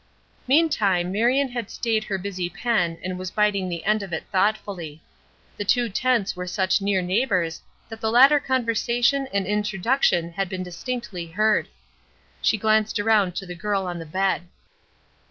[0.47, 4.99] Meantime Marion had staid her busy pen and was biting the end of it thoughtfully.
[5.57, 10.63] The two tents were such near neighbors that the latter conversation and introduction had been
[10.63, 11.67] distinctly heard.
[12.41, 14.47] She glanced around to the girl on the bed.